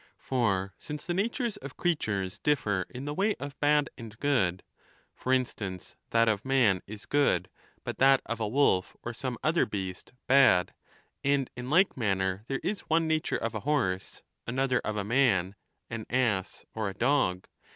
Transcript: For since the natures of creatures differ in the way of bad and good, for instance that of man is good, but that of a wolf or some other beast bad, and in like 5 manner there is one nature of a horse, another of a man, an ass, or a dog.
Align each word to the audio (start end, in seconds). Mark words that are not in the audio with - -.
For 0.17 0.73
since 0.79 1.05
the 1.05 1.13
natures 1.13 1.57
of 1.57 1.77
creatures 1.77 2.39
differ 2.39 2.87
in 2.89 3.05
the 3.05 3.13
way 3.13 3.35
of 3.35 3.59
bad 3.59 3.91
and 3.95 4.17
good, 4.17 4.63
for 5.13 5.31
instance 5.31 5.95
that 6.09 6.27
of 6.27 6.43
man 6.43 6.81
is 6.87 7.05
good, 7.05 7.51
but 7.83 7.99
that 7.99 8.19
of 8.25 8.39
a 8.39 8.47
wolf 8.47 8.97
or 9.03 9.13
some 9.13 9.37
other 9.43 9.67
beast 9.67 10.11
bad, 10.25 10.73
and 11.23 11.51
in 11.55 11.69
like 11.69 11.89
5 11.89 11.97
manner 11.97 12.45
there 12.47 12.61
is 12.63 12.81
one 12.89 13.07
nature 13.07 13.37
of 13.37 13.53
a 13.53 13.59
horse, 13.59 14.23
another 14.47 14.79
of 14.79 14.95
a 14.97 15.03
man, 15.03 15.53
an 15.87 16.07
ass, 16.09 16.65
or 16.73 16.89
a 16.89 16.95
dog. 16.95 17.45